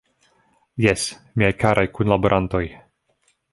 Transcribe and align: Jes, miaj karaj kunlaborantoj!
Jes, 0.85 1.03
miaj 1.43 1.51
karaj 1.65 1.85
kunlaborantoj! 1.99 2.65